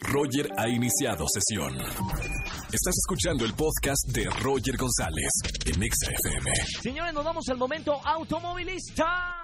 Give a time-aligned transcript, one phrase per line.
[0.00, 1.74] Roger ha iniciado sesión.
[2.72, 5.30] Estás escuchando el podcast de Roger González
[5.66, 6.50] en XFM.
[6.82, 9.42] Señores, nos vamos al momento automovilista.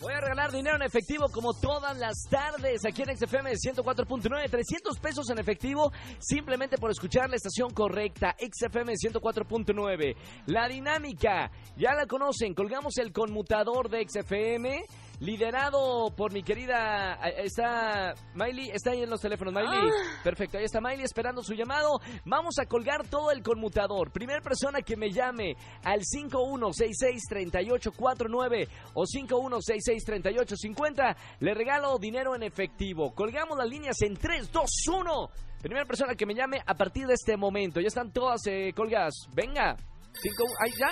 [0.00, 4.50] Voy a regalar dinero en efectivo como todas las tardes aquí en XFM 104.9.
[4.50, 8.34] 300 pesos en efectivo simplemente por escuchar la estación correcta.
[8.38, 10.16] XFM 104.9.
[10.46, 12.54] La dinámica, ya la conocen.
[12.54, 14.84] Colgamos el conmutador de XFM
[15.20, 17.20] liderado por mi querida.
[17.36, 18.14] Está.
[18.34, 19.54] Miley, está ahí en los teléfonos.
[19.54, 19.90] Miley.
[20.24, 22.00] Perfecto, ahí está Miley esperando su llamado.
[22.24, 24.10] Vamos a colgar todo el conmutador.
[24.10, 33.14] Primera persona que me llame al 5166-3849 o 5166-3850, le regalo dinero en efectivo.
[33.14, 35.30] Colgamos las líneas en 3, 2, 1.
[35.62, 37.80] Primera persona que me llame a partir de este momento.
[37.80, 39.12] Ya están todas eh, colgadas.
[39.34, 39.76] Venga.
[40.12, 40.88] Cinco, ahí ya.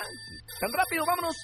[0.59, 1.35] Tan rápido, vámonos.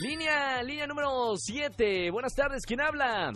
[0.00, 2.10] Línea, línea número 7.
[2.10, 3.32] Buenas tardes, ¿quién habla?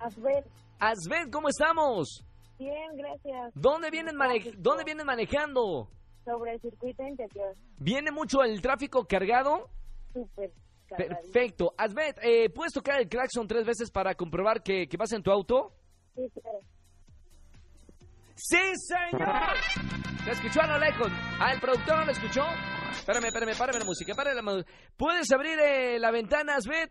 [0.00, 0.44] Asbel,
[0.78, 2.24] Asbel, ¿cómo estamos?
[2.58, 3.52] bien, gracias.
[3.54, 5.88] ¿Dónde vienen, mane- ¿Dónde vienen manejando?
[6.24, 9.68] Sobre el circuito interior, ¿Viene mucho el tráfico cargado?
[10.12, 10.52] súper.
[10.96, 11.72] Perfecto.
[11.76, 15.30] Asbel, eh, ¿puedes tocar el claxon tres veces para comprobar que, que vas en tu
[15.32, 15.72] auto?
[16.14, 16.58] Sí, claro.
[18.36, 19.56] ¡Sí, señor!
[20.24, 21.08] ¿Se escuchó a lo lejos?
[21.40, 22.44] ¿Ah, el productor no lo escuchó?
[22.92, 24.70] Espérame, espérame, párame la música, párame la música.
[24.96, 26.90] ¿Puedes abrir eh, la ventana, Asbel?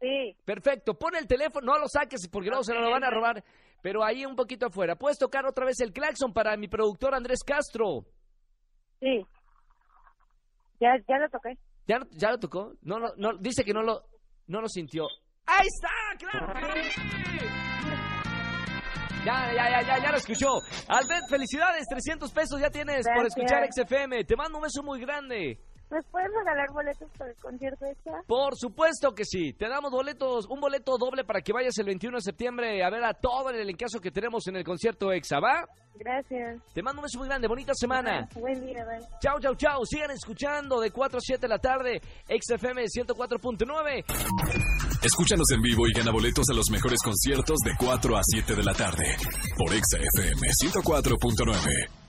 [0.00, 3.42] Sí, Perfecto, pon el teléfono, no lo saques porque luego se lo van a robar,
[3.80, 4.96] pero ahí un poquito afuera.
[4.96, 8.04] ¿Puedes tocar otra vez el claxon para mi productor Andrés Castro?
[9.00, 9.24] sí.
[10.80, 11.56] Ya, ya lo toqué.
[11.86, 12.72] ¿Ya, lo- ya lo tocó?
[12.82, 14.02] No, no, no, dice que no lo,
[14.48, 15.06] no lo sintió.
[15.46, 15.88] ¡Ahí está!
[16.18, 17.00] ¡Claro que sí!
[19.24, 20.48] Ya, ya, ya, ya, ya lo escuchó.
[20.88, 24.24] Albert, felicidades, 300 pesos ya tienes por escuchar XFM.
[24.24, 25.58] Te mando un beso muy grande.
[25.90, 28.22] ¿Me pueden regalar boletos para el concierto extra?
[28.26, 29.52] Por supuesto que sí.
[29.52, 33.04] Te damos boletos, un boleto doble para que vayas el 21 de septiembre a ver
[33.04, 35.64] a todo el elencazo que tenemos en el concierto EXA, ¿va?
[35.94, 36.60] Gracias.
[36.72, 38.28] Te mando un beso muy grande, bonita semana.
[38.34, 39.06] Buen día, bye.
[39.20, 39.84] Chao, chao, chao.
[39.84, 44.04] Sigan escuchando de 4 a 7 de la tarde, XFM 104.9.
[45.04, 48.62] Escúchanos en vivo y gana boletos a los mejores conciertos de 4 a 7 de
[48.64, 49.16] la tarde
[49.56, 52.03] por XFM 104.9.